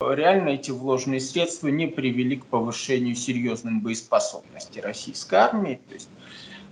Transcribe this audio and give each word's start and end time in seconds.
реально 0.00 0.50
эти 0.50 0.70
вложенные 0.70 1.20
средства 1.20 1.68
не 1.68 1.86
привели 1.86 2.36
к 2.36 2.46
повышению 2.46 3.14
серьезной 3.14 3.74
боеспособности 3.74 4.78
российской 4.78 5.36
армии. 5.36 5.80
То 5.88 5.94
есть 5.94 6.08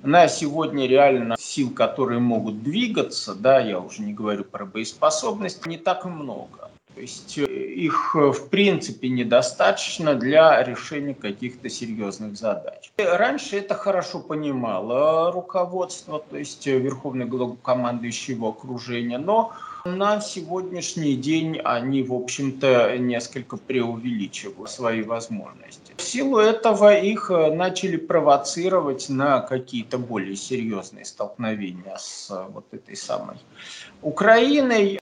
на 0.03 0.29
сегодня 0.29 0.87
реально 0.87 1.37
сил, 1.39 1.71
которые 1.71 2.21
могут 2.21 2.63
двигаться, 2.63 3.35
да, 3.35 3.61
я 3.61 3.81
уже 3.81 4.03
не 4.03 4.13
говорю 4.13 4.45
про 4.45 4.67
боеспособность, 4.67 5.67
не 5.67 5.79
так 5.79 6.05
и 6.05 6.09
много. 6.09 6.71
То 6.95 7.01
есть 7.01 7.39
э, 7.39 7.45
их 7.45 8.15
э, 8.15 8.31
в 8.31 8.49
принципе 8.49 9.09
недостаточно 9.09 10.15
для 10.15 10.63
решения 10.63 11.15
каких-то 11.15 11.69
серьезных 11.69 12.37
задач. 12.37 12.93
Раньше 12.97 13.57
это 13.57 13.75
хорошо 13.75 14.21
понимало 14.21 15.33
руководство, 15.33 16.21
то 16.31 16.39
есть 16.39 16.67
э, 16.69 16.79
верховный 16.79 17.27
главнокомандующий 17.27 18.35
его 18.35 18.51
окружения, 18.51 19.19
но 19.19 19.53
на 19.85 20.21
сегодняшний 20.21 21.15
день 21.15 21.61
они, 21.63 22.03
в 22.03 22.15
общем-то, 22.15 22.97
несколько 22.97 23.59
преувеличивают 23.59 24.71
свои 24.71 25.03
возможности. 25.03 25.93
В 25.97 26.03
силу 26.03 26.39
этого 26.39 26.97
их 26.97 27.29
начали 27.29 27.97
провоцировать 27.97 29.11
на 29.11 29.41
какие-то 29.41 29.99
более 29.99 30.37
серьезные 30.37 31.05
столкновения 31.05 31.97
с 31.99 32.31
вот 32.49 32.65
этой 32.73 32.97
самой 32.97 33.37
Украиной, 34.05 35.01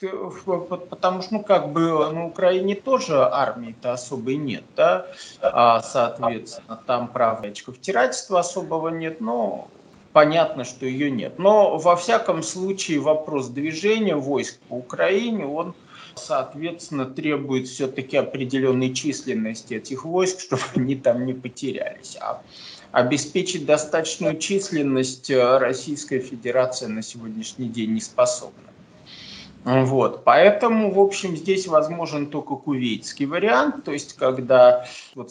потому 0.91 1.23
что, 1.23 1.35
ну, 1.35 1.43
как 1.43 1.73
бы, 1.73 1.82
на 1.83 2.27
Украине 2.27 2.75
тоже 2.75 3.17
армии-то 3.17 3.93
особой 3.93 4.37
нет, 4.37 4.65
да, 4.77 5.07
а, 5.41 5.83
соответственно, 5.83 6.81
там, 6.87 7.09
правда, 7.09 7.49
очковтирательства 7.49 8.41
особого 8.41 8.89
нет, 8.89 9.21
но 9.21 9.69
понятно, 10.13 10.65
что 10.65 10.87
ее 10.87 11.11
нет. 11.11 11.39
Но 11.39 11.79
во 11.79 11.97
всяком 11.97 12.43
случае 12.43 13.01
вопрос 13.01 13.49
движения 13.49 14.17
войск 14.17 14.59
по 14.69 14.75
Украине, 14.75 15.47
он 15.47 15.75
соответственно 16.15 17.07
требует 17.07 17.69
все-таки 17.69 18.17
определенной 18.17 18.93
численности 18.95 19.75
этих 19.75 20.05
войск, 20.05 20.41
чтобы 20.47 20.63
они 20.77 20.95
там 20.95 21.27
не 21.27 21.35
потерялись. 21.35 22.17
А 22.21 22.43
обеспечить 22.93 23.65
достаточную 23.65 24.39
численность 24.39 25.31
Российская 25.31 26.21
Федерация 26.21 26.89
на 26.89 27.03
сегодняшний 27.03 27.69
день 27.69 27.93
не 27.93 28.01
способна. 28.01 28.72
Вот, 29.65 30.25
поэтому, 30.25 30.93
в 30.93 30.99
общем, 30.99 31.37
здесь 31.37 31.69
возможен 31.69 32.27
только 32.27 32.57
кувейтский 32.57 33.27
вариант, 33.27 33.85
то 33.85 33.93
есть 33.93 34.15
когда 34.15 34.87
вот 35.15 35.31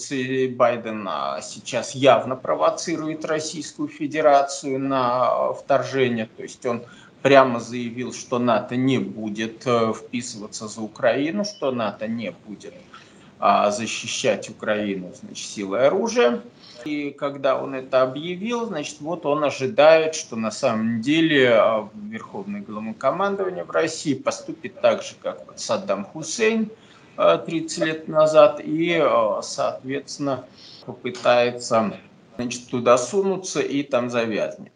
Байден 0.55 1.05
а, 1.05 1.41
сейчас 1.41 1.93
явно 1.95 2.37
провоцирует 2.37 3.25
Российскую 3.25 3.89
Федерацию 3.89 4.79
на 4.79 5.51
вторжение, 5.51 6.29
то 6.37 6.43
есть 6.43 6.65
он 6.65 6.83
прямо 7.21 7.59
заявил, 7.59 8.13
что 8.13 8.39
НАТО 8.39 8.77
не 8.77 8.99
будет 8.99 9.67
э, 9.67 9.93
вписываться 9.93 10.67
за 10.67 10.81
Украину, 10.81 11.43
что 11.43 11.71
НАТО 11.71 12.07
не 12.07 12.31
будет 12.31 12.73
а, 12.73 12.81
защищать 13.41 14.49
Украину 14.49 15.11
значит, 15.19 15.45
силой 15.45 15.87
оружия. 15.87 16.41
И 16.85 17.11
когда 17.11 17.61
он 17.61 17.75
это 17.75 18.01
объявил, 18.01 18.65
значит, 18.65 18.97
вот 19.01 19.25
он 19.25 19.43
ожидает, 19.43 20.15
что 20.15 20.35
на 20.35 20.51
самом 20.51 21.01
деле 21.01 21.53
а, 21.53 21.89
Верховное 21.93 22.61
главнокомандование 22.61 23.63
в 23.63 23.71
России 23.71 24.13
поступит 24.13 24.81
так 24.81 25.03
же, 25.03 25.13
как 25.21 25.43
Саддам 25.55 26.05
Хусейн 26.05 26.69
30 27.17 27.81
а, 27.81 27.85
лет 27.85 28.07
назад, 28.07 28.61
и, 28.63 28.99
а, 28.99 29.41
соответственно, 29.43 30.45
попытается 30.85 31.93
значит, 32.37 32.67
туда 32.67 32.97
сунуться 32.97 33.59
и 33.59 33.83
там 33.83 34.09
завязнет. 34.09 34.71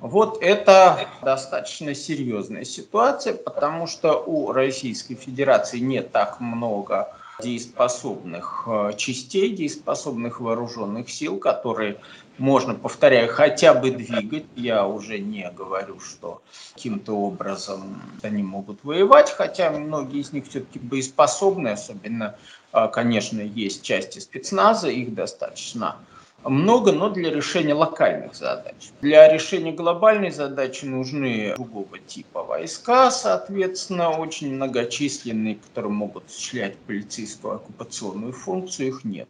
Вот 0.00 0.40
это 0.40 1.08
достаточно 1.22 1.92
серьезная 1.92 2.64
ситуация, 2.64 3.34
потому 3.34 3.88
что 3.88 4.22
у 4.22 4.52
Российской 4.52 5.16
Федерации 5.16 5.80
не 5.80 6.02
так 6.02 6.38
много 6.38 7.08
дееспособных 7.40 8.64
э, 8.66 8.92
частей, 8.96 9.54
дееспособных 9.54 10.40
вооруженных 10.40 11.08
сил, 11.08 11.38
которые 11.38 12.00
можно, 12.36 12.74
повторяю, 12.74 13.32
хотя 13.32 13.74
бы 13.74 13.92
двигать. 13.92 14.46
Я 14.56 14.86
уже 14.86 15.20
не 15.20 15.48
говорю, 15.50 16.00
что 16.00 16.42
каким-то 16.74 17.12
образом 17.12 18.02
они 18.22 18.42
могут 18.42 18.82
воевать, 18.82 19.30
хотя 19.30 19.70
многие 19.70 20.20
из 20.20 20.32
них 20.32 20.48
все-таки 20.48 20.80
боеспособны, 20.80 21.68
особенно, 21.68 22.36
э, 22.72 22.88
конечно, 22.92 23.40
есть 23.40 23.82
части 23.82 24.18
спецназа, 24.18 24.88
их 24.88 25.14
достаточно 25.14 25.96
много, 26.44 26.92
но 26.92 27.10
для 27.10 27.30
решения 27.30 27.74
локальных 27.74 28.34
задач. 28.34 28.90
Для 29.00 29.28
решения 29.32 29.72
глобальной 29.72 30.30
задачи 30.30 30.84
нужны 30.84 31.54
другого 31.56 31.98
типа 31.98 32.42
войска, 32.42 33.10
соответственно, 33.10 34.10
очень 34.10 34.54
многочисленные, 34.54 35.56
которые 35.56 35.92
могут 35.92 36.26
осуществлять 36.26 36.76
полицейскую 36.78 37.56
оккупационную 37.56 38.32
функцию, 38.32 38.88
их 38.88 39.04
нет. 39.04 39.28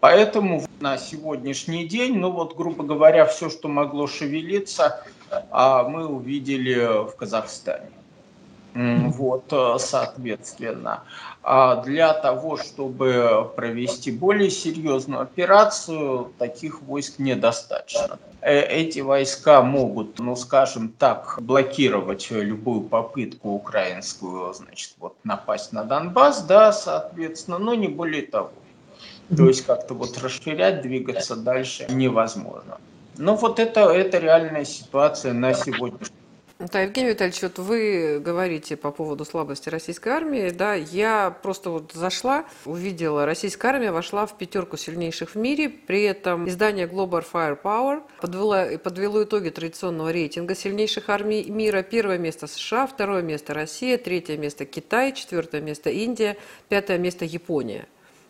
Поэтому 0.00 0.64
на 0.80 0.98
сегодняшний 0.98 1.86
день, 1.86 2.18
ну 2.18 2.30
вот, 2.30 2.56
грубо 2.56 2.84
говоря, 2.84 3.24
все, 3.26 3.48
что 3.48 3.68
могло 3.68 4.06
шевелиться, 4.06 5.02
а 5.50 5.82
мы 5.88 6.06
увидели 6.06 7.08
в 7.08 7.16
Казахстане. 7.16 7.90
Вот, 8.74 9.52
э, 9.52 9.76
соответственно. 9.78 11.04
А 11.44 11.76
для 11.76 12.12
того, 12.12 12.56
чтобы 12.56 13.48
провести 13.54 14.10
более 14.10 14.50
серьезную 14.50 15.22
операцию, 15.22 16.32
таких 16.38 16.82
войск 16.82 17.20
недостаточно. 17.20 18.18
Э, 18.40 18.60
эти 18.60 18.98
войска 18.98 19.62
могут, 19.62 20.18
ну 20.18 20.34
скажем 20.34 20.88
так, 20.88 21.38
блокировать 21.40 22.30
любую 22.30 22.82
попытку 22.82 23.50
украинскую, 23.50 24.52
значит, 24.52 24.94
вот 24.98 25.16
напасть 25.22 25.72
на 25.72 25.84
Донбасс, 25.84 26.42
да, 26.42 26.72
соответственно, 26.72 27.58
но 27.58 27.74
не 27.74 27.88
более 27.88 28.22
того. 28.22 28.50
То 29.34 29.46
есть 29.46 29.64
как-то 29.64 29.94
вот 29.94 30.18
расширять, 30.18 30.82
двигаться 30.82 31.36
дальше 31.36 31.86
невозможно. 31.88 32.78
Но 33.16 33.36
вот 33.36 33.58
это, 33.60 33.90
это 33.90 34.18
реальная 34.18 34.64
ситуация 34.64 35.32
на 35.32 35.54
сегодняшний 35.54 36.23
да, 36.70 36.80
Евгений 36.80 37.10
Витальевич, 37.10 37.42
вот 37.42 37.58
вы 37.58 38.20
говорите 38.20 38.76
по 38.76 38.90
поводу 38.90 39.24
слабости 39.24 39.68
российской 39.68 40.10
армии, 40.10 40.50
да, 40.50 40.74
я 40.74 41.30
просто 41.42 41.70
вот 41.70 41.92
зашла, 41.92 42.44
увидела, 42.64 43.26
российская 43.26 43.68
армия 43.68 43.92
вошла 43.92 44.26
в 44.26 44.36
пятерку 44.38 44.76
сильнейших 44.76 45.30
в 45.30 45.34
мире, 45.36 45.68
при 45.68 46.02
этом 46.04 46.48
издание 46.48 46.86
Global 46.86 47.24
Firepower 47.30 48.02
подвело, 48.20 48.78
подвело 48.78 49.24
итоги 49.24 49.50
традиционного 49.50 50.10
рейтинга 50.12 50.54
сильнейших 50.54 51.08
армий 51.08 51.44
мира. 51.50 51.82
Первое 51.82 52.18
место 52.18 52.46
США, 52.46 52.86
второе 52.86 53.22
место 53.22 53.54
Россия, 53.54 53.98
третье 53.98 54.36
место 54.36 54.64
Китай, 54.64 55.12
четвертое 55.12 55.60
место 55.60 55.90
Индия, 55.90 56.36
пятое 56.68 56.98
место 56.98 57.24
Япония. 57.24 57.86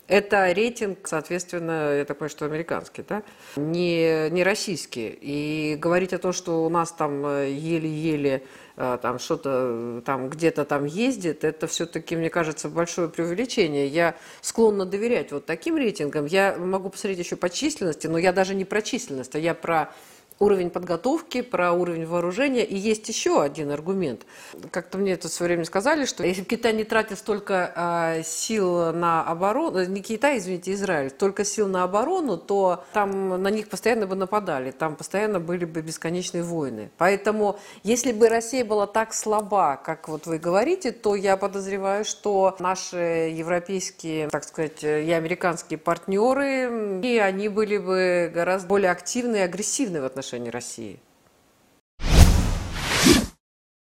Это 0.07 0.51
рейтинг, 0.53 1.07
соответственно, 1.07 1.95
я 1.97 2.05
так 2.05 2.17
понимаю, 2.17 2.29
что 2.29 2.45
американский, 2.45 3.03
да? 3.07 3.23
Не, 3.55 4.29
не 4.29 4.43
российский. 4.43 5.17
И 5.19 5.75
говорить 5.79 6.13
о 6.13 6.19
том, 6.19 6.31
что 6.31 6.63
у 6.63 6.69
нас 6.69 6.91
там 6.91 7.25
э, 7.25 7.49
еле-еле 7.49 8.43
э, 8.75 8.97
там 9.01 9.17
что-то 9.17 9.49
э, 9.51 10.01
там 10.05 10.29
где-то 10.29 10.63
там 10.65 10.85
ездит, 10.85 11.43
это 11.43 11.65
все-таки, 11.65 12.15
мне 12.15 12.29
кажется, 12.29 12.69
большое 12.69 13.09
преувеличение. 13.09 13.87
Я 13.87 14.15
склонна 14.41 14.85
доверять 14.85 15.31
вот 15.31 15.47
таким 15.47 15.75
рейтингам. 15.75 16.27
Я 16.27 16.55
могу 16.55 16.89
посмотреть 16.89 17.25
еще 17.25 17.35
по 17.35 17.49
численности, 17.49 18.05
но 18.05 18.19
я 18.19 18.31
даже 18.31 18.53
не 18.53 18.65
про 18.65 18.83
численность, 18.83 19.33
а 19.35 19.39
я 19.39 19.55
про 19.55 19.91
уровень 20.39 20.69
подготовки, 20.69 21.41
про 21.41 21.71
уровень 21.71 22.05
вооружения. 22.05 22.65
И 22.65 22.75
есть 22.75 23.07
еще 23.07 23.41
один 23.41 23.71
аргумент. 23.71 24.25
Как-то 24.71 24.97
мне 24.97 25.13
это 25.13 25.29
в 25.29 25.31
свое 25.31 25.49
время 25.49 25.65
сказали, 25.65 26.05
что 26.05 26.23
если 26.25 26.43
Китай 26.43 26.73
не 26.73 26.83
тратит 26.83 27.19
столько 27.19 27.71
э, 27.75 28.23
сил 28.23 28.91
на 28.91 29.23
оборону, 29.23 29.85
не 29.85 30.01
Китай, 30.01 30.37
извините, 30.37 30.73
Израиль, 30.73 31.09
столько 31.09 31.45
сил 31.45 31.67
на 31.67 31.83
оборону, 31.83 32.37
то 32.37 32.83
там 32.93 33.41
на 33.41 33.47
них 33.47 33.69
постоянно 33.69 34.07
бы 34.07 34.15
нападали, 34.15 34.71
там 34.71 34.95
постоянно 34.95 35.39
были 35.39 35.65
бы 35.65 35.81
бесконечные 35.81 36.43
войны. 36.43 36.89
Поэтому, 36.97 37.57
если 37.83 38.11
бы 38.11 38.27
Россия 38.27 38.65
была 38.65 38.87
так 38.87 39.13
слаба, 39.13 39.77
как 39.77 40.09
вот 40.09 40.25
вы 40.25 40.37
говорите, 40.37 40.91
то 40.91 41.15
я 41.15 41.37
подозреваю, 41.37 42.03
что 42.03 42.55
наши 42.59 43.31
европейские, 43.33 44.27
так 44.29 44.43
сказать, 44.43 44.83
и 44.83 45.11
американские 45.11 45.79
партнеры, 45.79 46.99
и 47.01 47.17
они 47.17 47.47
были 47.47 47.77
бы 47.77 48.31
гораздо 48.33 48.67
более 48.67 48.91
активны 48.91 49.37
и 49.37 49.39
агрессивны 49.39 50.01
в 50.01 50.05
отношении 50.05 50.24
отношении 50.25 50.49
России? 50.49 50.99